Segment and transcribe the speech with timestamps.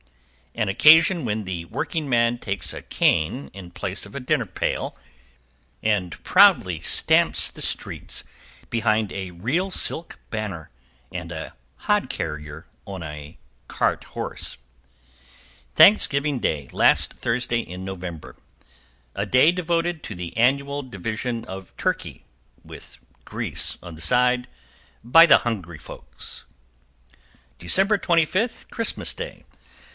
[0.55, 4.97] An occasion when the workingman takes a cane in place of a dinner pail
[5.83, 8.23] and proudly tramps the streets
[8.69, 10.69] behind a real silk banner
[11.11, 11.53] and a
[11.87, 13.37] Hod Carrier on a
[13.67, 14.57] Cart Horse.
[15.75, 18.35] =THANKSGIVING DAY (Last Thursday in November).=
[19.15, 22.25] A day devoted to the annual division of Turkey
[22.65, 24.47] with Greece on the side
[25.03, 26.43] by the Hung'ry folks.
[27.59, 29.45] =DECEMBER 25, Christmas Day.